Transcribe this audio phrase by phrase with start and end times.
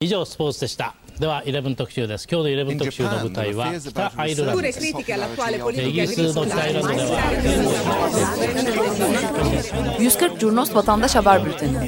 [0.00, 7.18] 以上スポーツでしたでは11特集です今日の11特集の舞台は北アイルランドですイギリスの北アイルランドでは
[9.98, 11.78] 140 Curnos Vatandaş Haber Bülteni.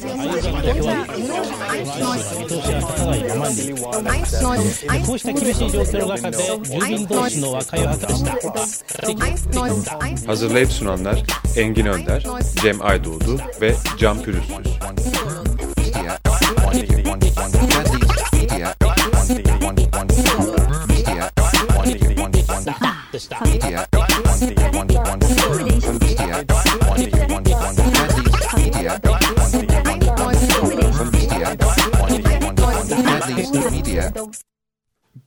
[10.27, 11.22] Hazırlayıp sunanlar
[11.57, 12.25] Engin Önder,
[12.62, 14.57] Cem Aydoğdu ve Can Pürüzsüz.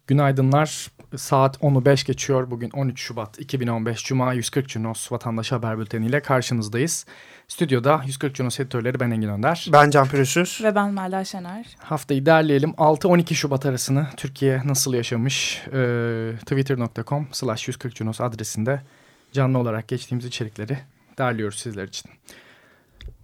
[0.07, 0.91] Günaydınlar.
[1.15, 2.51] Saat 10'u 5 geçiyor.
[2.51, 7.05] Bugün 13 Şubat 2015 Cuma 140 Cunos Vatandaş Haber Bülteni ile karşınızdayız.
[7.47, 9.69] Stüdyoda 140 Cunos editörleri ben Engin Önder.
[9.73, 10.61] Ben Can Pürüzsüz.
[10.63, 11.65] Ve ben Melda Şener.
[11.77, 12.69] Haftayı derleyelim.
[12.69, 15.63] 6-12 Şubat arasını Türkiye nasıl yaşamış?
[15.73, 18.81] Ee, Twitter.com slash 140 Cunos adresinde
[19.31, 20.77] canlı olarak geçtiğimiz içerikleri
[21.17, 22.11] derliyoruz sizler için.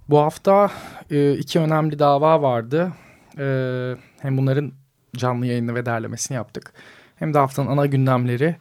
[0.10, 0.72] Bu hafta
[1.12, 2.92] e, iki önemli dava vardı.
[3.38, 3.46] E,
[4.22, 4.72] hem bunların
[5.16, 6.74] canlı yayını ve derlemesini yaptık.
[7.20, 8.56] Hem de haftanın ana gündemleri,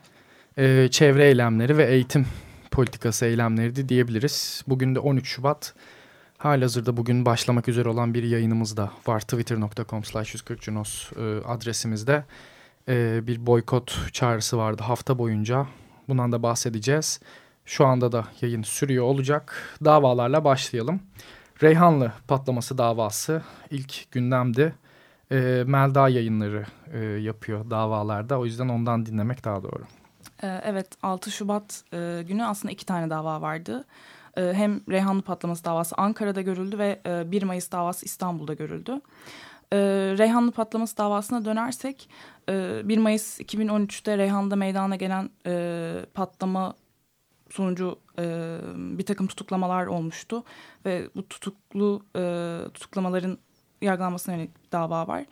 [0.56, 2.27] e, çevre eylemleri ve eğitim
[2.70, 4.65] politikası eylemleri diyebiliriz.
[4.69, 5.75] Bugün de 13 Şubat.
[6.39, 9.20] Halihazırda bugün başlamak üzere olan bir yayınımız da var.
[9.20, 12.25] Twitter.com slash 140 Cunos e, adresimizde
[12.89, 15.67] e, bir boykot çağrısı vardı hafta boyunca.
[16.09, 17.20] Bundan da bahsedeceğiz.
[17.65, 19.77] Şu anda da yayın sürüyor olacak.
[19.84, 21.00] Davalarla başlayalım.
[21.62, 24.75] Reyhanlı patlaması davası ilk gündemdi.
[25.33, 28.39] E, Melda yayınları e, yapıyor davalarda.
[28.39, 29.84] O yüzden ondan dinlemek daha doğru.
[30.43, 33.84] Ee, evet 6 Şubat e, günü aslında iki tane dava vardı.
[34.37, 39.01] E, hem Reyhanlı patlaması davası Ankara'da görüldü ve e, 1 Mayıs davası İstanbul'da görüldü.
[39.73, 39.79] E,
[40.19, 42.11] Reyhanlı patlaması davasına dönersek
[42.49, 46.75] e, 1 Mayıs 2013'te Reyhan'da meydana gelen e, patlama
[47.51, 50.45] sonucu e, bir takım tutuklamalar olmuştu.
[50.84, 53.39] Ve bu tutuklu e, tutuklamaların
[53.83, 55.25] yargılanmasına yönelik dava var.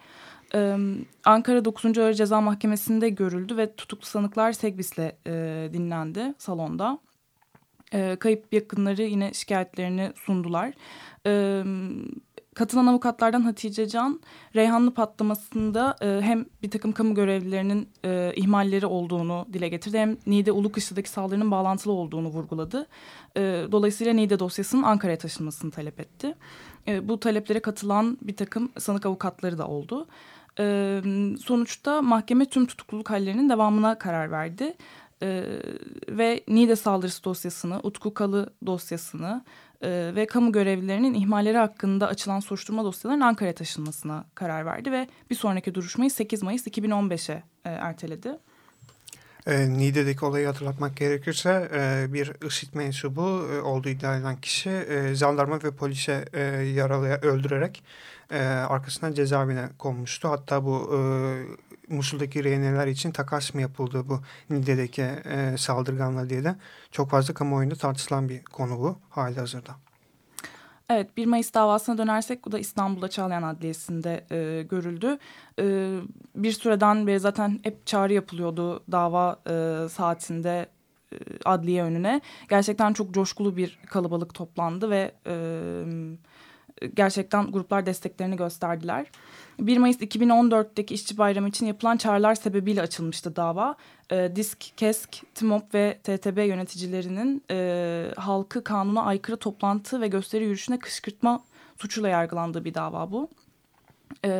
[0.55, 0.77] Ee,
[1.25, 1.99] Ankara 9.
[1.99, 6.99] Ağır Ceza Mahkemesi'nde görüldü ve tutuklu sanıklar Segbis'le e, dinlendi salonda.
[7.93, 10.73] E, kayıp yakınları yine şikayetlerini sundular.
[11.27, 11.63] E,
[12.57, 14.21] katılan avukatlardan Hatice Can,
[14.55, 19.99] Reyhanlı patlamasında e, hem bir takım kamu görevlilerinin e, ihmalleri olduğunu dile getirdi...
[19.99, 22.87] ...hem Niğde Ulukışlı'daki saldırının bağlantılı olduğunu vurguladı.
[23.37, 23.41] E,
[23.73, 26.35] dolayısıyla Niğde dosyasının Ankara'ya taşınmasını talep etti.
[26.89, 30.07] E, bu taleplere katılan bir takım sanık avukatları da oldu.
[30.59, 31.01] E,
[31.41, 34.77] sonuçta mahkeme tüm tutukluluk hallerinin devamına karar verdi.
[35.23, 35.45] E,
[36.09, 39.45] ve Niğde saldırısı dosyasını, Utku Kalı dosyasını
[39.83, 44.93] e, ve kamu görevlilerinin ihmalleri hakkında açılan soruşturma dosyalarının Ankara'ya taşınmasına karar verdi.
[44.93, 48.39] Ve bir sonraki duruşmayı 8 Mayıs 2015'e e, erteledi.
[49.47, 49.67] E,
[50.23, 53.23] olayı hatırlatmak gerekirse e, bir IŞİD mensubu
[53.65, 56.41] olduğu iddia edilen kişi jandarma ve polise e,
[57.23, 57.85] öldürerek
[58.69, 60.29] arkasından cezaevine konmuştu.
[60.29, 60.91] Hatta bu
[61.89, 64.21] Musul'daki rehineler için takas mı yapıldı bu
[64.51, 66.57] Niğde'deki e, saldırganla diye de
[66.91, 69.77] çok fazla kamuoyunda tartışılan bir konu bu hali hazırda.
[70.91, 75.19] Evet 1 Mayıs davasına dönersek bu da İstanbul'da Çağlayan Adliyesi'nde e, görüldü.
[75.59, 75.97] E,
[76.35, 80.67] bir süreden beri zaten hep çağrı yapılıyordu dava e, saatinde
[81.13, 82.21] e, adliye önüne.
[82.49, 85.35] Gerçekten çok coşkulu bir kalabalık toplandı ve e,
[86.95, 89.07] gerçekten gruplar desteklerini gösterdiler.
[89.61, 93.77] 1 Mayıs 2014'teki işçi bayramı için yapılan çağrılar sebebiyle açılmıştı dava.
[94.11, 100.79] E, DISK, KESK, TİMOP ve TTB yöneticilerinin e, halkı kanuna aykırı toplantı ve gösteri yürüyüşüne
[100.79, 101.43] kışkırtma
[101.77, 103.31] suçuyla yargılandığı bir dava bu.
[104.25, 104.31] E,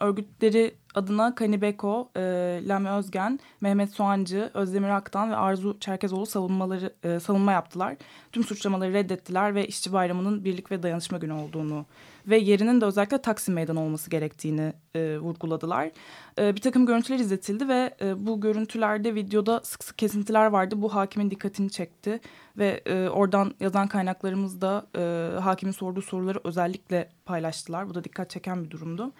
[0.00, 2.20] örgütleri adına Kanibeko, e,
[2.66, 7.96] Lami Özgen, Mehmet Soğancı, Özdemir Aktan ve Arzu Çerkezoğlu savunmaları e, savunma yaptılar.
[8.32, 11.86] Tüm suçlamaları reddettiler ve işçi bayramının birlik ve dayanışma günü olduğunu
[12.26, 15.90] ve yerinin de özellikle Taksim Meydanı olması gerektiğini e, vurguladılar.
[16.38, 20.82] E, bir takım görüntüler izletildi ve e, bu görüntülerde videoda sık sık kesintiler vardı.
[20.82, 22.20] Bu hakimin dikkatini çekti
[22.58, 27.88] ve e, oradan yazan kaynaklarımız da e, hakimin sorduğu soruları özellikle paylaştılar.
[27.88, 29.12] Bu da dikkat çeken bir durumdu.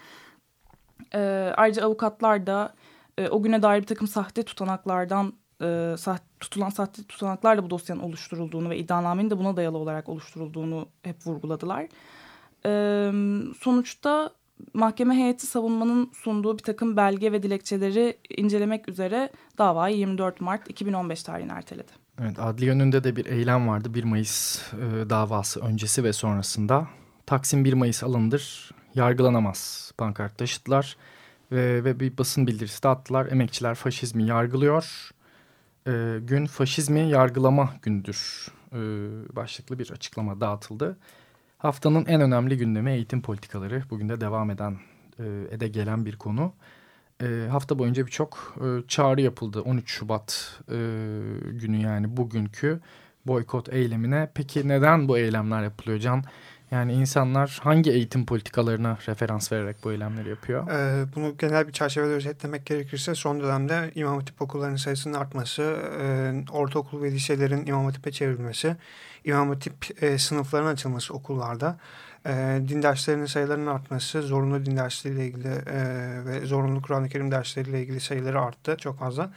[1.14, 2.74] E, ayrıca avukatlar da
[3.18, 5.32] e, o güne dair bir takım sahte tutanaklardan
[5.62, 10.88] e, sahte, tutulan sahte tutanaklarla bu dosyanın oluşturulduğunu ve iddianamenin de buna dayalı olarak oluşturulduğunu
[11.02, 11.86] hep vurguladılar.
[12.66, 12.70] E,
[13.60, 14.30] sonuçta
[14.74, 21.22] mahkeme heyeti savunmanın sunduğu bir takım belge ve dilekçeleri incelemek üzere davayı 24 Mart 2015
[21.22, 21.92] tarihine erteledi.
[22.20, 26.88] Evet, adli yönünde de bir eylem vardı 1 Mayıs e, davası öncesi ve sonrasında.
[27.26, 30.96] Taksim 1 Mayıs alındır, yargılanamaz pankart taşıttılar.
[31.52, 33.26] ve, ve bir basın bildirisi de attılar.
[33.26, 35.10] Emekçiler faşizmi yargılıyor.
[35.86, 38.78] E, gün faşizmi yargılama gündür e,
[39.36, 40.96] başlıklı bir açıklama dağıtıldı.
[41.60, 43.82] Haftanın en önemli gündemi eğitim politikaları.
[43.90, 44.78] Bugün de devam eden,
[45.18, 46.52] e, ede gelen bir konu.
[47.22, 49.60] E, hafta boyunca birçok e, çağrı yapıldı.
[49.60, 50.76] 13 Şubat e,
[51.50, 52.80] günü yani bugünkü
[53.26, 54.30] boykot eylemine.
[54.34, 56.24] Peki neden bu eylemler yapılıyor Can?
[56.70, 60.68] Yani insanlar hangi eğitim politikalarına referans vererek bu eylemleri yapıyor?
[60.70, 65.62] Ee, bunu genel bir çerçevede özetlemek gerekirse son dönemde İmam Hatip okullarının sayısının artması,
[66.00, 68.76] e, ortaokul ve liselerin İmam Hatip'e çevrilmesi,
[69.24, 71.78] İmam Hatip e, sınıflarının açılması okullarda,
[72.26, 75.80] e, din derslerinin sayılarının artması, zorunlu din dersleriyle ilgili e,
[76.24, 79.32] ve zorunlu Kur'an-ı Kerim dersleriyle ilgili sayıları arttı çok fazla.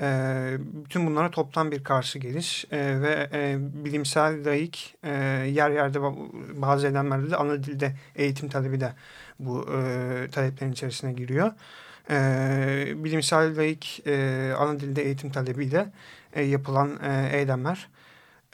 [0.00, 5.10] E, bütün bunlara toptan bir karşı geliş e, ve e, bilimsel, laik, e,
[5.48, 6.02] yer yerde
[6.54, 8.92] bazı eylemlerde de ana dilde eğitim talebi de
[9.38, 11.52] bu e, taleplerin içerisine giriyor.
[12.10, 15.86] E, bilimsel, laik, e, ana dilde eğitim talebiyle
[16.32, 17.88] e, yapılan e, eylemler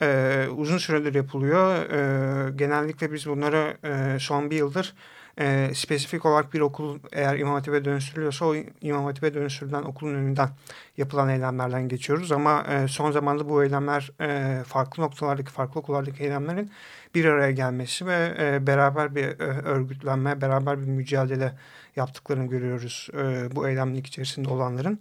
[0.01, 1.75] e, uzun süredir yapılıyor.
[1.91, 4.93] E, genellikle biz bunları e, son bir yıldır
[5.39, 10.49] e, spesifik olarak bir okul eğer İmam Hatip'e dönüştürülüyorsa o İmam Hatip'e dönüştürülen okulun önünden
[10.97, 12.31] yapılan eylemlerden geçiyoruz.
[12.31, 16.71] Ama e, son zamanda bu eylemler e, farklı noktalardaki, farklı okullardaki eylemlerin
[17.15, 21.53] bir araya gelmesi ve e, beraber bir e, örgütlenme, beraber bir mücadele
[21.95, 24.99] yaptıklarını görüyoruz e, bu eylemlik içerisinde olanların.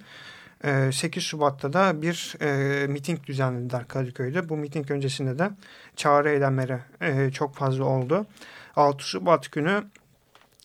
[0.92, 4.48] 8 e, Şubat'ta da bir e, miting düzenlediler Kadıköy'de.
[4.48, 5.50] Bu miting öncesinde de
[5.96, 8.26] çağrı eylemleri e, çok fazla oldu.
[8.76, 9.84] 6 Şubat günü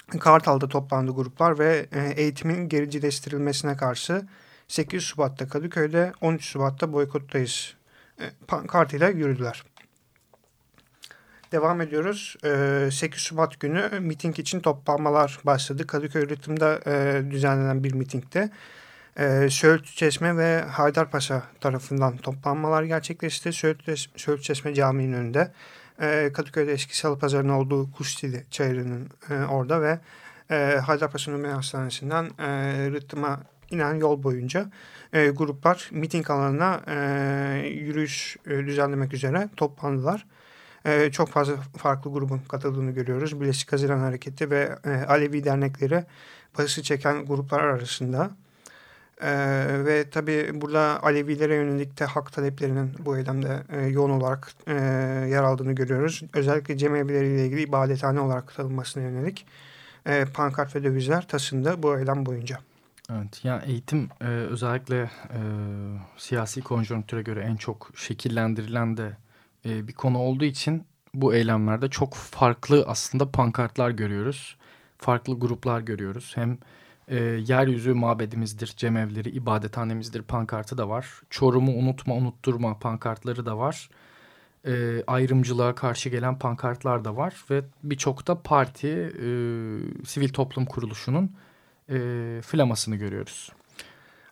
[0.07, 4.27] Kartal'da toplandı gruplar ve e, eğitimin gericileştirilmesine karşı
[4.67, 7.73] 8 Şubat'ta Kadıköy'de 13 Şubat'ta boykottayız
[8.19, 9.63] e, pankartıyla yürüdüler.
[11.51, 12.37] Devam ediyoruz.
[12.41, 15.87] 8 e, Şubat günü miting için toplanmalar başladı.
[15.87, 16.81] Kadıköy Rıtım'da
[17.31, 18.49] düzenlenen bir mitingde.
[19.49, 23.53] Söğüt Çeşme ve Haydarpaşa tarafından toplanmalar gerçekleşti.
[23.53, 25.51] Söğüt, Söğüt Çeşme Camii'nin önünde
[26.01, 29.99] e, Kadıköy'de eski salı pazarının olduğu Kuştili çayırının e, orada ve
[30.51, 32.49] e, Haydarpaşa Numara Hastanesi'nden e,
[32.91, 33.39] Rıttıma
[33.69, 34.71] inen yol boyunca
[35.13, 40.25] e, gruplar miting alanına e, yürüyüş e, düzenlemek üzere toplandılar.
[40.85, 43.41] E, çok fazla farklı grubun katıldığını görüyoruz.
[43.41, 46.05] Birleşik Haziran Hareketi ve e, Alevi dernekleri
[46.57, 48.31] başı çeken gruplar arasında.
[49.21, 54.73] Ee, ve tabii burada Alevilere yönelik de hak taleplerinin bu eylemde e, yoğun olarak e,
[55.29, 56.23] yer aldığını görüyoruz.
[56.33, 59.45] Özellikle cemevleriyle ilgili ibadethane olarak tanınmasına yönelik
[60.05, 62.59] e, pankart ve dövizler taşındı bu eylem boyunca.
[63.11, 65.39] Evet, yani eğitim e, özellikle e,
[66.17, 69.17] siyasi konjonktüre göre en çok şekillendirilen de
[69.65, 70.83] e, bir konu olduğu için
[71.13, 74.57] bu eylemlerde çok farklı aslında pankartlar görüyoruz.
[74.97, 76.31] Farklı gruplar görüyoruz.
[76.35, 76.57] Hem
[77.07, 77.15] e,
[77.47, 81.21] yeryüzü mabedimizdir, cemevleri, ibadethanemizdir pankartı da var.
[81.29, 83.89] Çorum'u unutma, unutturma pankartları da var.
[84.67, 87.35] E, ayrımcılığa karşı gelen pankartlar da var.
[87.49, 89.25] Ve birçok da parti, e,
[90.05, 91.31] sivil toplum kuruluşunun
[91.89, 91.97] e,
[92.41, 93.51] flamasını görüyoruz.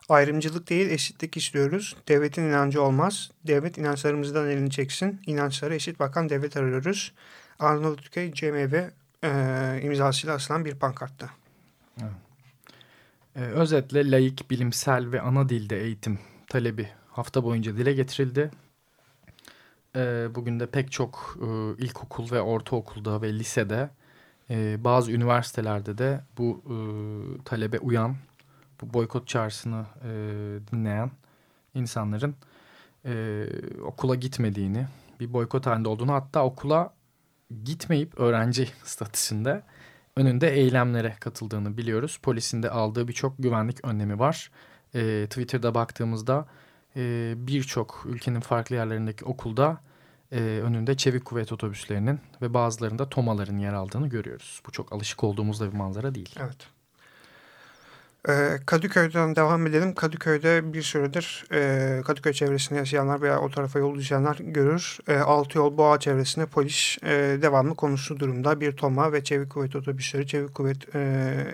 [0.08, 1.96] Ayrımcılık değil eşitlik istiyoruz.
[2.08, 3.30] Devletin inancı olmaz.
[3.46, 5.20] Devlet inançlarımızdan elini çeksin.
[5.26, 7.12] İnançlara eşit bakan devlet arıyoruz.
[7.58, 8.74] Arnavutköy CMV
[9.24, 11.30] e, imzasıyla asılan bir pankartta.
[12.00, 12.25] Evet.
[13.36, 18.50] Ee, özetle laik, bilimsel ve ana dilde eğitim talebi hafta boyunca dile getirildi.
[19.96, 21.46] Ee, bugün de pek çok e,
[21.84, 23.90] ilkokul ve ortaokulda ve lisede
[24.50, 26.76] e, bazı üniversitelerde de bu e,
[27.44, 28.16] talebe uyan,
[28.80, 30.10] bu boykot çağrısını e,
[30.72, 31.10] dinleyen
[31.74, 32.34] insanların
[33.04, 33.44] e,
[33.82, 34.86] okula gitmediğini,
[35.20, 36.94] bir boykot halinde olduğunu hatta okula
[37.64, 39.62] gitmeyip öğrenci statüsünde
[40.16, 42.18] önünde eylemlere katıldığını biliyoruz.
[42.22, 44.50] Polisin de aldığı birçok güvenlik önlemi var.
[44.94, 46.46] E, Twitter'da baktığımızda
[46.96, 49.80] e, birçok ülkenin farklı yerlerindeki okulda
[50.32, 54.62] e, önünde çevik kuvvet otobüslerinin ve bazılarında tomaların yer aldığını görüyoruz.
[54.66, 56.34] Bu çok alışık olduğumuz da bir manzara değil.
[56.40, 56.75] Evet.
[58.28, 59.94] Ee, Kadıköy'den devam edelim.
[59.94, 64.98] Kadıköy'de bir süredir e, Kadıköy çevresinde yaşayanlar veya o tarafa yol düşenler görür.
[65.08, 68.60] E, Altı Yol Boğa çevresinde polis e, devamlı konusu durumda.
[68.60, 70.96] Bir TOMA ve Çevik Kuvvet otobüsleri, Çevik Kuvvet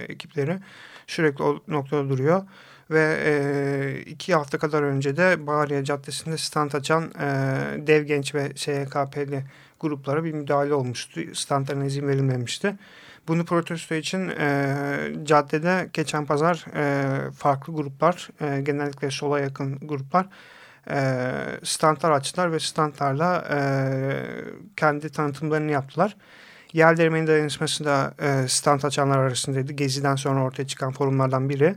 [0.09, 0.59] ekipleri
[1.07, 2.43] sürekli o noktada duruyor.
[2.91, 7.11] Ve iki hafta kadar önce de Bahariye Caddesi'nde stand açan
[7.87, 9.45] Dev Genç ve SYKP'li
[9.81, 11.21] gruplara bir müdahale olmuştu.
[11.35, 12.77] Standlarına izin verilmemişti.
[13.29, 14.77] Bunu protesto için e,
[15.25, 20.27] caddede geçen pazar e, farklı gruplar, e, genellikle sola yakın gruplar
[20.91, 21.31] e,
[21.63, 23.59] standlar açtılar ve standlarla e,
[24.77, 26.17] kendi tanıtımlarını yaptılar.
[26.73, 29.73] Yer değirmeni dayanışması da e, stand açanlar arasındaydı.
[29.73, 31.75] Gezi'den sonra ortaya çıkan forumlardan biri.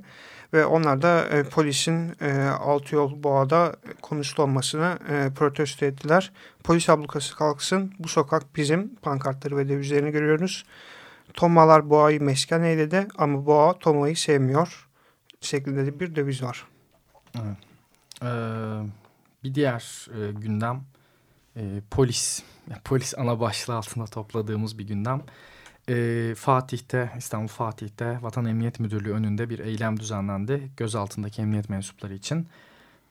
[0.53, 6.31] Ve onlar da e, polisin e, altı yol boğada konuşulmasını e, protesto ettiler.
[6.63, 10.65] Polis ablukası kalksın, bu sokak bizim pankartları ve devizlerini görüyoruz.
[11.35, 14.87] Tomalar boğayı mesken eyledi ama boğa Toma'yı sevmiyor
[15.41, 16.67] şeklinde de bir deviz var.
[17.35, 17.57] Evet.
[18.23, 18.25] Ee,
[19.43, 20.83] bir diğer e, gündem
[21.55, 22.43] e, polis.
[22.83, 25.21] Polis ana başlığı altında topladığımız bir gündem.
[25.89, 30.71] E, Fatih'te, İstanbul Fatih'te Vatan Emniyet Müdürlüğü önünde bir eylem düzenlendi.
[30.77, 32.47] Gözaltındaki emniyet mensupları için.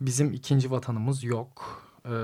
[0.00, 1.82] Bizim ikinci vatanımız yok.
[2.06, 2.14] E,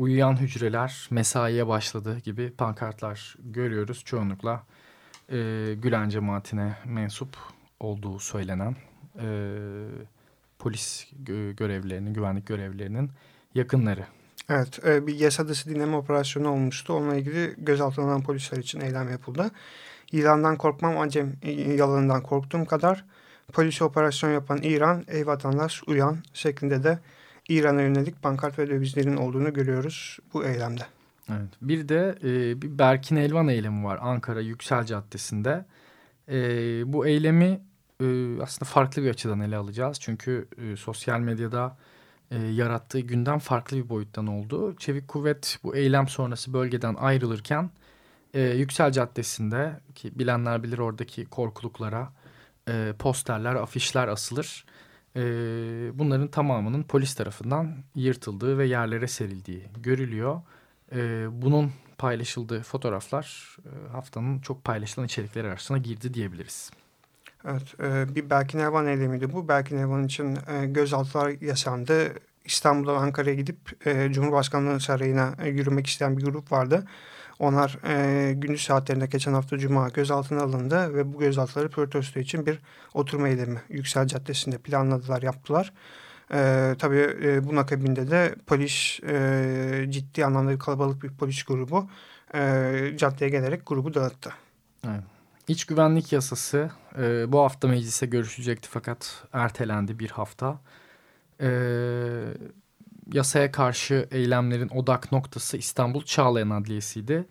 [0.00, 4.02] uyuyan hücreler mesaiye başladı gibi pankartlar görüyoruz.
[4.04, 4.62] Çoğunlukla
[5.28, 5.36] e,
[5.74, 7.36] Gülen cemaatine mensup
[7.80, 8.76] olduğu söylenen
[9.20, 9.26] e,
[10.58, 11.06] polis
[11.56, 13.10] görevlilerinin, güvenlik görevlilerinin
[13.54, 14.04] yakınları.
[14.48, 16.92] Evet, e, bir yasa dışı dinleme operasyonu olmuştu.
[16.92, 19.50] Onunla ilgili gözaltına polisler için eylem yapıldı.
[20.12, 21.36] Yılandan korkmam acem
[21.76, 23.04] yalanından korktuğum kadar
[23.52, 26.98] polis operasyon yapan İran, ey vatandaş uyan şeklinde de
[27.48, 30.82] İran'a yönelik pankart ve dövizlerin olduğunu görüyoruz bu eylemde.
[31.28, 31.48] Evet.
[31.62, 35.64] Bir de e, bir Berkin Elvan eylemi var Ankara Yüksel Caddesi'nde.
[36.28, 36.38] E,
[36.92, 37.60] bu eylemi
[38.00, 38.06] e,
[38.42, 40.00] aslında farklı bir açıdan ele alacağız.
[40.00, 41.76] Çünkü e, sosyal medyada
[42.30, 44.76] e, yarattığı gündem farklı bir boyuttan oldu.
[44.76, 47.70] Çevik Kuvvet bu eylem sonrası bölgeden ayrılırken
[48.34, 52.12] e, Yüksel Caddesi'nde ki bilenler bilir oradaki korkuluklara
[52.68, 54.64] e, posterler, afişler asılır.
[55.16, 55.22] E,
[55.94, 60.40] bunların tamamının polis tarafından yırtıldığı ve yerlere serildiği görülüyor.
[60.92, 66.70] E, bunun paylaşıldığı fotoğraflar e, haftanın çok paylaşılan içerikleri arasına girdi diyebiliriz.
[67.44, 69.48] Evet, e, bir Berkin Ervan eylemiydi bu.
[69.48, 72.14] Berkin Ervan için e, gözaltılar yaşandı.
[72.44, 76.84] İstanbul'dan Ankara'ya gidip e, Cumhurbaşkanlığı Sarayı'na e, yürümek isteyen bir grup vardı.
[77.40, 82.58] Onlar e, gündüz saatlerinde geçen hafta Cuma gözaltına alındı ve bu gözaltıları protesto için bir
[82.94, 85.72] oturma eylemi Yüksel Caddesi'nde planladılar, yaptılar.
[86.32, 91.90] E, tabii e, bunun akabinde de polis e, ciddi anlamda bir kalabalık bir polis grubu
[92.34, 94.30] e, caddeye gelerek grubu dağıttı.
[94.86, 95.02] Evet.
[95.48, 100.60] İç güvenlik yasası e, bu hafta meclise görüşecekti fakat ertelendi bir hafta.
[101.40, 101.48] E,
[103.12, 107.26] yasaya karşı eylemlerin odak noktası İstanbul Çağlayan Adliyesi'ydi.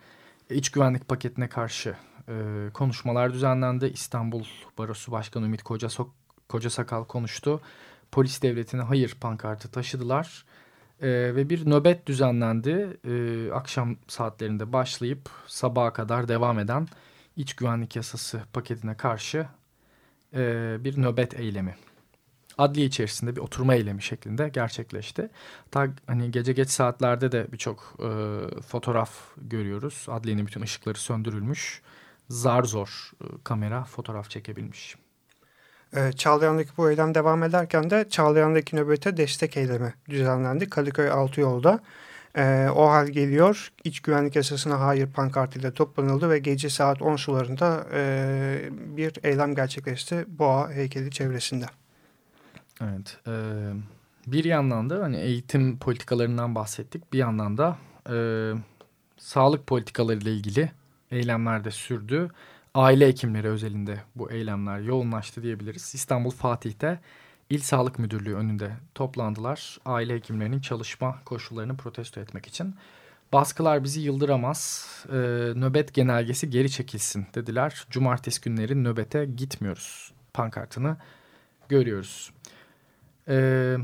[0.50, 1.96] İç güvenlik paketine karşı
[2.28, 2.34] e,
[2.74, 3.86] konuşmalar düzenlendi.
[3.86, 4.44] İstanbul
[4.78, 6.10] Barosu Başkanı Ümit Koca, so
[6.50, 7.62] Koca Sakal konuştu.
[8.12, 10.46] Polis devletine hayır pankartı taşıdılar.
[11.02, 12.98] E, ve bir nöbet düzenlendi.
[13.08, 16.88] E, akşam saatlerinde başlayıp sabaha kadar devam eden
[17.36, 19.46] iç güvenlik yasası paketine karşı
[20.34, 21.76] e, bir nöbet eylemi.
[22.60, 25.30] Adliye içerisinde bir oturma eylemi şeklinde gerçekleşti.
[25.72, 28.10] Ta hani gece geç saatlerde de birçok e,
[28.62, 30.06] fotoğraf görüyoruz.
[30.10, 31.82] Adliyenin bütün ışıkları söndürülmüş.
[32.30, 34.96] Zar zor e, kamera fotoğraf çekebilmiş.
[35.96, 40.70] E, Çağlayan'daki bu eylem devam ederken de Çağlayan'daki nöbete destek eylemi düzenlendi.
[40.70, 41.80] Kadıköy Altı Yolda
[42.38, 43.72] e, o hal geliyor.
[43.84, 50.26] İç güvenlik yasasına hayır pankartıyla toplanıldı ve gece saat 10 sularında e, bir eylem gerçekleşti
[50.28, 51.66] Boğa heykeli çevresinde.
[52.82, 53.18] Evet.
[53.28, 53.34] E,
[54.28, 57.14] bir yandan da hani eğitim politikalarından bahsettik.
[57.14, 57.78] Bir yandan da
[58.10, 58.18] e,
[59.18, 60.72] sağlık politikalarıyla ilgili
[61.12, 62.32] eylemler de sürdü.
[62.74, 65.96] Aile hekimleri özelinde bu eylemler yoğunlaştı diyebiliriz.
[65.96, 67.00] İstanbul Fatih'te
[67.50, 69.78] İl Sağlık Müdürlüğü önünde toplandılar.
[69.86, 72.76] Aile hekimlerinin çalışma koşullarını protesto etmek için.
[73.34, 74.88] Baskılar bizi yıldıramaz.
[75.08, 75.16] Ee,
[75.56, 77.86] nöbet genelgesi geri çekilsin dediler.
[77.90, 80.12] Cumartesi günleri nöbete gitmiyoruz.
[80.34, 80.98] Pankartını
[81.70, 82.32] görüyoruz.
[83.28, 83.78] Ee,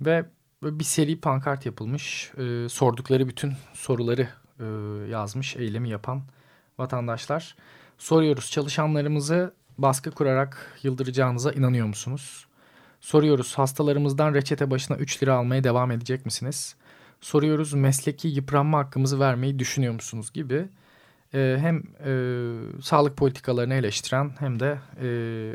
[0.00, 0.24] ve
[0.62, 2.32] bir seri pankart yapılmış.
[2.38, 4.28] Ee, sordukları bütün soruları
[4.60, 4.64] e,
[5.10, 6.22] yazmış eylemi yapan
[6.78, 7.56] vatandaşlar.
[7.98, 12.46] Soruyoruz çalışanlarımızı baskı kurarak yıldıracağınıza inanıyor musunuz?
[13.00, 16.76] Soruyoruz hastalarımızdan reçete başına 3 lira almaya devam edecek misiniz?
[17.20, 20.68] Soruyoruz mesleki yıpranma hakkımızı vermeyi düşünüyor musunuz gibi
[21.34, 22.12] e, hem e,
[22.82, 25.08] sağlık politikalarını eleştiren hem de e,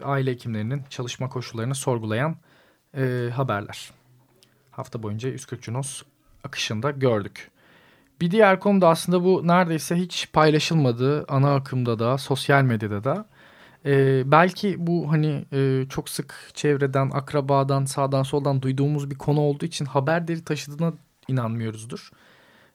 [0.04, 2.36] aile hekimlerinin çalışma koşullarını sorgulayan
[2.98, 3.92] e, haberler.
[4.72, 6.04] Hafta boyunca 140 Cunos
[6.44, 7.52] akışında gördük.
[8.22, 13.26] Bir diğer konu da aslında bu neredeyse hiç paylaşılmadı ana akımda da sosyal medyada da
[13.86, 19.66] ee, belki bu hani e, çok sık çevreden, akrabadan, sağdan soldan duyduğumuz bir konu olduğu
[19.66, 20.94] için haber deri taşıdığına
[21.28, 22.12] inanmıyoruzdur.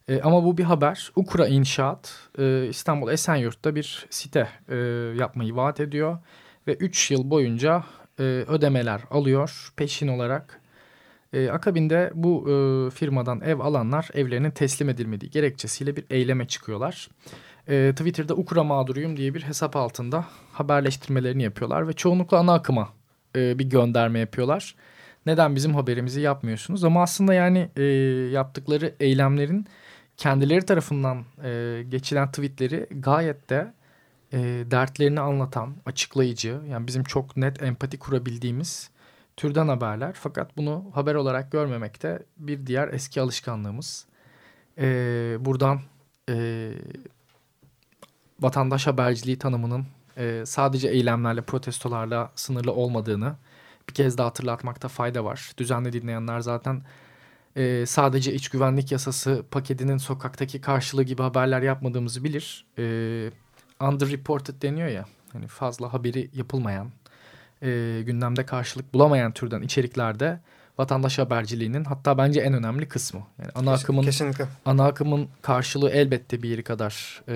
[0.09, 1.13] E, ama bu bir haber.
[1.17, 4.77] Ukra İnşaat e, İstanbul Esenyurt'ta bir site e,
[5.19, 6.19] yapmayı vaat ediyor.
[6.67, 7.85] Ve 3 yıl boyunca
[8.23, 10.61] e, ödemeler alıyor peşin olarak.
[11.33, 12.55] E, akabinde bu e,
[12.91, 17.09] firmadan ev alanlar evlerinin teslim edilmediği gerekçesiyle bir eyleme çıkıyorlar.
[17.69, 22.89] E, Twitter'da Ukra mağduruyum diye bir hesap altında haberleştirmelerini yapıyorlar ve çoğunlukla ana akıma
[23.37, 24.75] e, bir gönderme yapıyorlar.
[25.27, 26.85] Neden bizim haberimizi yapmıyorsunuz?
[26.85, 27.83] Ama aslında yani e,
[28.33, 29.67] yaptıkları eylemlerin
[30.17, 33.73] kendileri tarafından e, geçilen tweetleri gayet de
[34.33, 34.39] e,
[34.71, 38.91] dertlerini anlatan, açıklayıcı, yani bizim çok net empati kurabildiğimiz
[39.37, 40.13] türden haberler.
[40.15, 44.07] Fakat bunu haber olarak görmemek de bir diğer eski alışkanlığımız.
[44.79, 44.87] E,
[45.41, 45.81] buradan
[46.29, 46.71] e,
[48.41, 49.87] vatandaş haberciliği tanımının
[50.17, 53.37] e, sadece eylemlerle, protestolarla sınırlı olmadığını
[53.89, 55.53] bir kez daha hatırlatmakta fayda var.
[55.59, 56.83] Düzenli dinleyenler zaten
[57.57, 62.67] e, sadece iç güvenlik yasası paketinin sokaktaki karşılığı gibi haberler yapmadığımızı bilir.
[62.79, 62.85] E,
[63.89, 66.91] underreported deniyor ya, hani fazla haberi yapılmayan,
[67.63, 70.41] e, gündemde karşılık bulamayan türden içeriklerde
[70.79, 73.21] vatandaş haberciliğinin hatta bence en önemli kısmı.
[73.39, 74.47] Yani ana akımın Kesinlikle.
[74.65, 77.35] ana akımın karşılığı elbette bir yeri kadar e,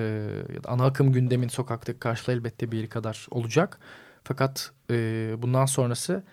[0.55, 3.79] ya da ana akım gündemin sokaktaki karşılığı elbette bir yeri kadar olacak.
[4.23, 4.95] Fakat e,
[5.37, 6.23] bundan sonrası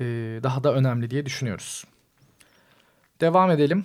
[0.00, 0.04] e,
[0.42, 1.84] daha da önemli diye düşünüyoruz.
[3.20, 3.84] Devam edelim.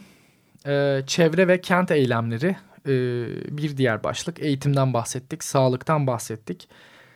[0.65, 2.56] E, çevre ve kent eylemleri
[2.88, 4.39] e, bir diğer başlık.
[4.39, 6.70] Eğitimden bahsettik, sağlıktan bahsettik,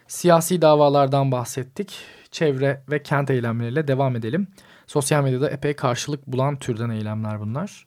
[0.08, 2.00] siyasi davalardan bahsettik.
[2.32, 4.48] Çevre ve kent eylemleriyle devam edelim.
[4.88, 7.86] Sosyal medyada epey karşılık bulan türden eylemler bunlar.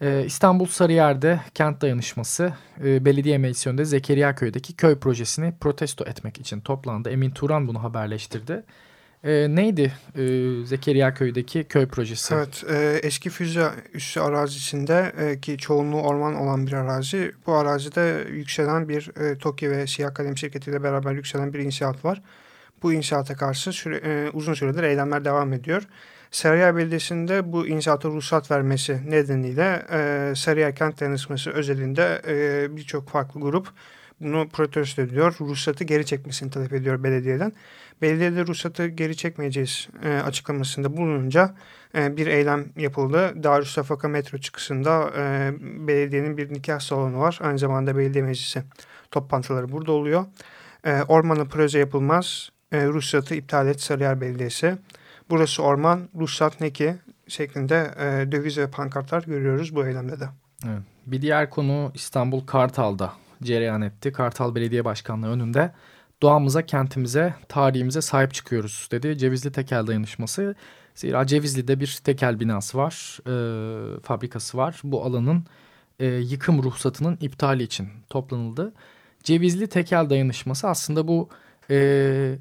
[0.00, 2.52] Ee, İstanbul Sarıyer'de kent dayanışması
[2.84, 7.10] e, belediye meclisi önünde Zekeriya Köy'deki köy projesini protesto etmek için toplandı.
[7.10, 8.64] Emin Turan bunu haberleştirdi.
[9.24, 10.22] E, neydi e,
[10.64, 12.34] Zekeriya Köy'deki köy projesi?
[12.34, 17.32] Evet, e, eski füze üssü arazisinde e, ki çoğunluğu orman olan bir arazi.
[17.46, 22.22] Bu arazide yükselen bir e, TOKİ ve Siyah Kalem şirketiyle beraber yükselen bir inşaat var.
[22.82, 25.82] Bu inşaata karşı süre, e, uzun süredir eylemler devam ediyor.
[26.30, 33.40] Sarıyer Belediyesi'nde bu inşaata ruhsat vermesi nedeniyle e, Sarıyer Kent Dayanışması özelinde e, birçok farklı
[33.40, 33.68] grup
[34.20, 35.34] bunu protesto ediyor.
[35.40, 37.52] Ruhsatı geri çekmesini talep ediyor belediyeden.
[38.02, 41.54] Belediyede ruhsatı geri çekmeyeceğiz e, açıklamasında bulununca
[41.94, 43.42] e, bir eylem yapıldı.
[43.42, 45.52] Darüstafaka metro çıkışında e,
[45.88, 47.38] belediyenin bir nikah salonu var.
[47.42, 48.62] Aynı zamanda belediye meclisi
[49.10, 50.26] toplantıları burada oluyor.
[50.84, 52.50] E, ormana proje yapılmaz.
[52.72, 54.78] E, ruhsatı iptal et Sarıyer Belediyesi.
[55.30, 56.94] Burası orman, ruhsat ne ki
[57.28, 60.28] şeklinde e, döviz ve pankartlar görüyoruz bu eylemde de.
[60.64, 60.82] Evet.
[61.06, 64.12] Bir diğer konu İstanbul Kartal'da cereyan etti.
[64.12, 65.72] Kartal Belediye Başkanlığı önünde
[66.22, 69.18] doğamıza, kentimize, tarihimize sahip çıkıyoruz dedi.
[69.18, 70.54] Cevizli Tekel Dayanışması.
[70.94, 74.80] Zira Cevizli'de bir tekel binası var, e, fabrikası var.
[74.84, 75.44] Bu alanın
[76.00, 78.72] e, yıkım ruhsatının iptali için toplanıldı.
[79.22, 81.28] Cevizli Tekel Dayanışması aslında bu
[81.70, 82.38] e,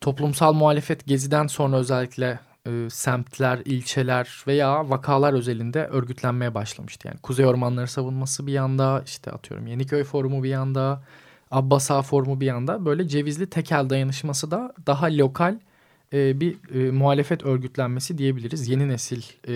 [0.00, 2.38] toplumsal muhalefet geziden sonra özellikle
[2.68, 7.08] e, semtler, ilçeler veya vakalar özelinde örgütlenmeye başlamıştı.
[7.08, 11.02] Yani Kuzey Ormanları savunması bir yanda, işte atıyorum Yeniköy Forumu bir yanda,
[11.50, 12.84] Abbas Ağa Forumu bir yanda.
[12.84, 15.58] Böyle Cevizli Tekel Dayanışması da daha lokal
[16.12, 18.68] e, bir e, muhalefet örgütlenmesi diyebiliriz.
[18.68, 19.54] Yeni nesil e,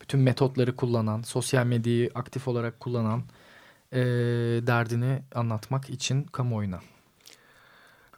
[0.00, 3.22] bütün metotları kullanan, sosyal medyayı aktif olarak kullanan
[3.92, 4.00] e,
[4.66, 6.80] derdini anlatmak için kamuoyuna.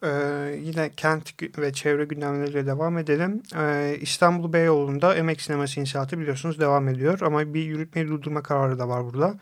[0.05, 3.43] Ee, yine kent ve çevre gündemleriyle devam edelim.
[3.57, 7.21] Ee, İstanbul Beyoğlu'nda Emek Sineması inşaatı biliyorsunuz devam ediyor.
[7.21, 9.35] Ama bir yürütmeyi durdurma kararı da var burada.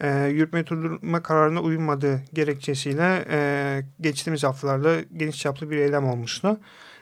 [0.00, 6.60] Ee, yürütmeyi durdurma kararına uymadığı gerekçesiyle e, geçtiğimiz haftalarda geniş çaplı bir eylem olmuştu.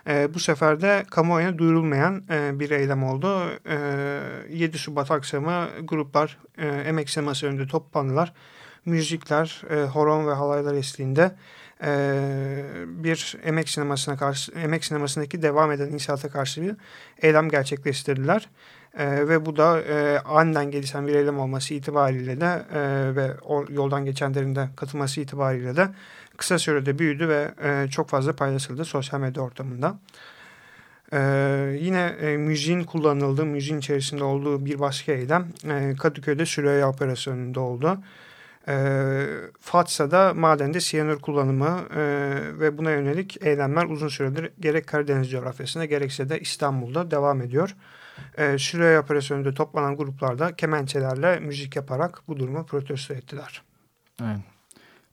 [0.09, 3.51] E, bu sefer de kamuoyuna duyurulmayan e, bir eylem oldu.
[3.69, 3.77] E,
[4.51, 8.33] 7 Şubat akşamı gruplar e, Emek Sineması önünde toplandılar.
[8.85, 11.33] Müzikler, e, horon ve halaylar eşliğinde
[11.83, 11.91] e,
[12.87, 16.77] bir emek sinemasına karşı emek sinemasındaki devam eden inşaata karşı bir
[17.23, 18.49] eylem gerçekleştirdiler.
[18.99, 23.65] E, ve bu da e, aniden gelişen bir eylem olması itibariyle de e, ve o
[23.71, 25.89] yoldan geçenlerin de katılması itibariyle de
[26.37, 29.99] kısa sürede büyüdü ve e, çok fazla paylaşıldı sosyal medya ortamında.
[31.13, 37.61] Ee, yine e, müziğin kullanıldığı, müziğin içerisinde olduğu bir başka eylem e, Kadıköy'de Süreyya Operasyonunda
[37.61, 37.99] oldu.
[38.69, 38.75] E,
[39.61, 42.01] Fatsa'da madende siyanür kullanımı e,
[42.61, 47.77] ve buna yönelik eylemler uzun süredir gerek Karadeniz coğrafyasında gerekse de İstanbul'da devam ediyor.
[48.39, 53.63] E, Süreyya operasyonunda toplanan gruplarda kemençelerle müzik yaparak bu durumu protesto ettiler.
[54.23, 54.39] Evet.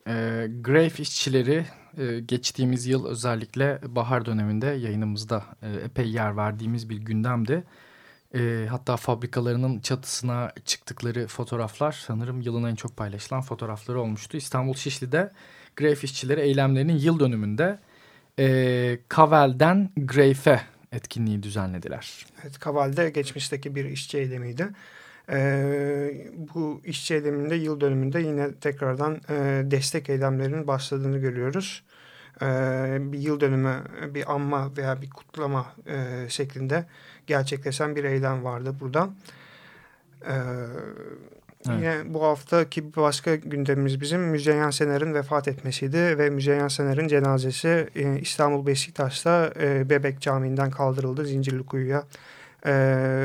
[0.07, 1.65] E, Grave işçileri
[1.97, 7.63] e, geçtiğimiz yıl özellikle bahar döneminde yayınımızda e, epey yer verdiğimiz bir gündemdi.
[8.35, 14.37] E, hatta fabrikalarının çatısına çıktıkları fotoğraflar sanırım yılın en çok paylaşılan fotoğrafları olmuştu.
[14.37, 15.31] İstanbul Şişli'de
[15.75, 17.79] greyf işçileri eylemlerinin yıl dönümünde
[18.39, 22.25] e, Kavel'den Greyf'e etkinliği düzenlediler.
[22.43, 24.67] Evet, Kaval'de geçmişteki bir işçi eylemiydi.
[25.29, 25.37] E,
[26.55, 31.83] bu işçi eyleminde yıl dönümünde yine tekrardan e, destek eylemlerinin başladığını görüyoruz.
[33.11, 35.65] Bir yıl dönümü bir anma veya bir kutlama
[36.27, 36.85] şeklinde
[37.27, 39.09] gerçekleşen bir eylem vardı burada.
[41.69, 41.77] Evet.
[41.79, 47.89] Yine bu haftaki bir başka gündemimiz bizim Müzeyyen Sener'in vefat etmesiydi ve Müzeyyen Sener'in cenazesi
[48.21, 49.51] İstanbul Beşiktaş'ta
[49.89, 52.03] Bebek Camii'nden kaldırıldı Zincirlikuyu'ya
[52.65, 52.73] e,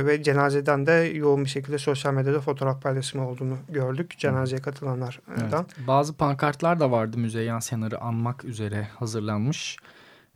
[0.07, 5.20] ve cenazeden de yoğun bir şekilde sosyal medyada fotoğraf paylaşımı olduğunu gördük cenazeye katılanlardan.
[5.40, 5.87] Evet.
[5.87, 9.76] Bazı pankartlar da vardı Müzeyyen Senar'ı anmak üzere hazırlanmış.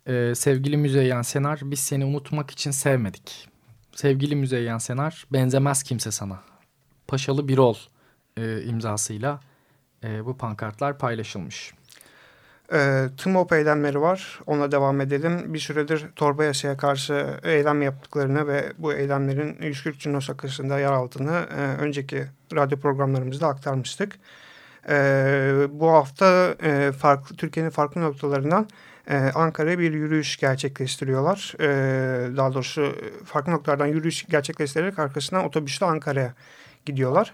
[0.07, 3.49] Ee, sevgili Müzeyyen Senar biz seni unutmak için sevmedik.
[3.95, 6.39] Sevgili Müzeyyen Senar benzemez kimse sana.
[7.07, 7.75] Paşalı bir ol
[8.37, 9.39] e, imzasıyla
[10.03, 11.73] e, bu pankartlar paylaşılmış.
[12.73, 14.39] E, TMOP eylemleri var.
[14.47, 15.53] Ona devam edelim.
[15.53, 21.45] Bir süredir torba yasaya karşı eylem yaptıklarını ve bu eylemlerin 140 Cunos akışında yer aldığını
[21.57, 22.25] e, önceki
[22.55, 24.15] radyo programlarımızda aktarmıştık.
[24.89, 28.67] E, bu hafta e, farklı Türkiye'nin farklı noktalarından
[29.09, 31.53] e, Ankara'ya bir yürüyüş gerçekleştiriyorlar.
[31.59, 36.33] E, daha doğrusu farklı noktalardan yürüyüş gerçekleştirerek arkasından otobüsle Ankara'ya
[36.85, 37.33] gidiyorlar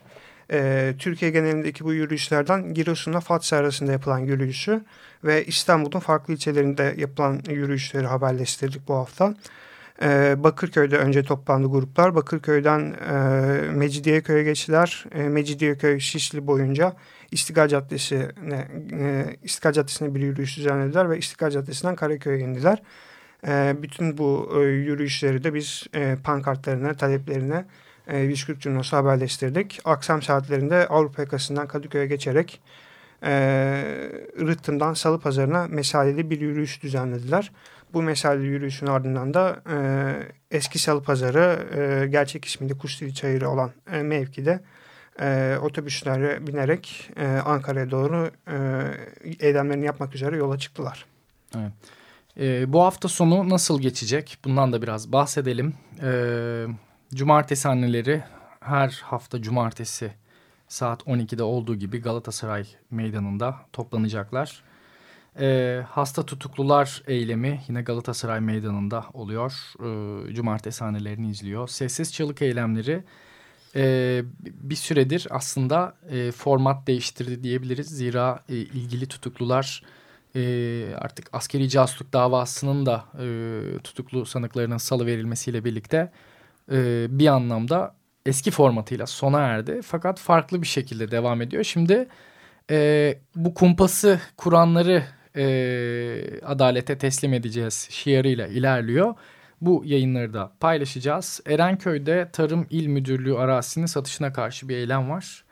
[0.51, 4.83] e, Türkiye genelindeki bu yürüyüşlerden Giresun'la Fatsa arasında yapılan yürüyüşü
[5.23, 9.35] ve İstanbul'un farklı ilçelerinde yapılan yürüyüşleri haberleştirdik bu hafta.
[10.01, 12.15] E, Bakırköy'de önce toplandı gruplar.
[12.15, 13.15] Bakırköy'den e,
[13.71, 15.05] Mecidiyeköy'e geçtiler.
[15.11, 16.93] E, Mecidiyeköy Şişli boyunca
[17.31, 22.81] İstiklal Caddesi'ne, e, İstiklal Caddesi'ne bir yürüyüş düzenlediler ve İstiklal Caddesi'nden Karaköy'e indiler.
[23.47, 27.65] E, bütün bu e, yürüyüşleri de biz e, pankartlarına, taleplerine
[28.07, 29.79] 140 e, Cunos'u haberleştirdik.
[29.85, 32.61] Akşam saatlerinde Avrupa yakasından Kadıköy'e geçerek
[33.23, 33.31] e,
[34.39, 37.51] Rıttım'dan Salı Pazarı'na mesaleli bir yürüyüş düzenlediler.
[37.93, 39.77] Bu mesaleli yürüyüşün ardından da e,
[40.57, 44.59] eski Salı Pazarı e, gerçek ismiyle Kuşdili Çayırı olan e, mevkide
[45.21, 48.57] e, otobüslere binerek e, Ankara'ya doğru e,
[49.39, 51.05] eylemlerini yapmak üzere yola çıktılar.
[51.55, 51.71] Evet.
[52.39, 54.37] E, bu hafta sonu nasıl geçecek?
[54.45, 55.73] Bundan da biraz bahsedelim.
[56.01, 56.69] Evet.
[57.15, 58.23] Cumartesi anneleri
[58.59, 60.11] her hafta cumartesi
[60.67, 64.63] saat 12'de olduğu gibi Galatasaray Meydanı'nda toplanacaklar.
[65.39, 69.53] E, hasta tutuklular eylemi yine Galatasaray Meydanı'nda oluyor.
[70.29, 71.67] E, cumartesi annelerini izliyor.
[71.67, 73.03] Sessiz çalık eylemleri
[73.75, 77.87] e, bir süredir aslında e, format değiştirdi diyebiliriz.
[77.87, 79.83] Zira e, ilgili tutuklular
[80.35, 80.41] e,
[80.95, 86.11] artık askeri casusluk davasının da e, tutuklu sanıklarının salı verilmesiyle birlikte
[86.71, 89.79] e, bir anlamda eski formatıyla sona erdi.
[89.83, 91.63] Fakat farklı bir şekilde devam ediyor.
[91.63, 92.07] Şimdi
[92.71, 95.03] e, bu kumpası kuranları
[95.35, 99.15] e, adalete teslim edeceğiz şiarıyla ilerliyor.
[99.61, 101.41] Bu yayınları da paylaşacağız.
[101.45, 105.43] Erenköy'de Tarım İl Müdürlüğü arazisinin satışına karşı bir eylem var.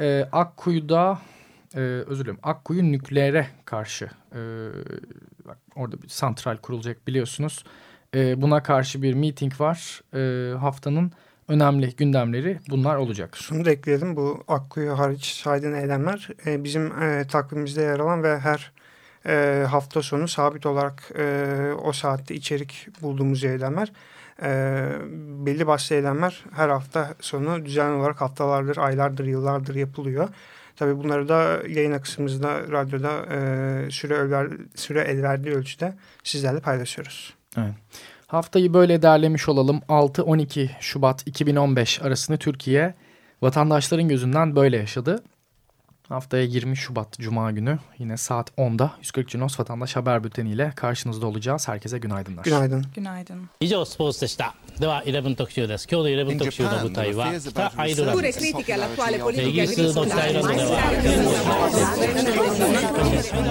[0.00, 1.18] E, Akkuyu'da
[1.74, 4.40] e, özür dilerim Akkuyu nükleere karşı e,
[5.76, 7.64] orada bir santral kurulacak biliyorsunuz
[8.14, 10.02] e, buna karşı bir meeting var.
[10.14, 11.12] E, haftanın
[11.48, 13.36] önemli gündemleri bunlar olacak.
[13.36, 18.38] Şunu da ekleyelim bu Akkuyu hariç saydığın eylemler e, bizim e, takvimimizde yer alan ve
[18.38, 18.72] her
[19.26, 23.92] e, hafta sonu sabit olarak e, o saatte içerik bulduğumuz eylemler.
[24.42, 24.48] E,
[25.46, 30.28] belli başlı eylemler her hafta sonu düzenli olarak haftalardır, aylardır, yıllardır yapılıyor.
[30.76, 37.34] Tabii bunları da yayın akışımızda, radyoda e, süre, el, süre el verdiği ölçüde sizlerle paylaşıyoruz.
[37.57, 37.73] Evet.
[38.27, 39.81] Haftayı böyle derlemiş olalım.
[39.89, 42.93] 6-12 Şubat 2015 arasını Türkiye
[43.41, 45.23] vatandaşların gözünden böyle yaşadı.
[46.09, 51.27] Haftaya 20 Şubat Cuma günü yine saat 10'da 140 Cinos Vatandaş Haber Bülteni ile karşınızda
[51.27, 51.67] olacağız.
[51.67, 52.43] Herkese günaydınlar.
[52.43, 52.85] Günaydın.
[52.95, 53.49] Günaydın.
[53.61, 54.55] 以上スポーツでした。
[54.79, 55.87] では11特集です。
[55.91, 58.47] 今日の11特集の舞台は北アイルランドです。
[58.47, 60.79] イギリスの北アイルランドでは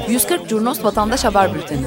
[0.08, 1.87] 140 Curnos Vatandaş Haber Bülteni.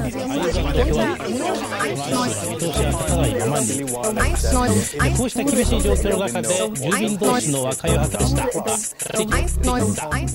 [5.16, 6.68] こうした厳しい状況の中で住
[7.00, 8.48] 民同士の和解を図りました。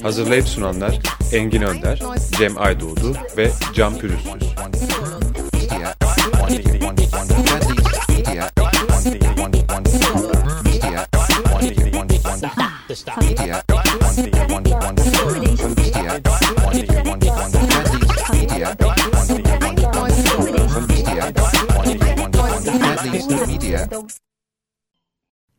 [0.03, 0.99] Hazırlayıp sunanlar
[1.33, 1.99] Engin Önder,
[2.37, 4.27] Cem Aydoğdu ve Can Pürüzsüz.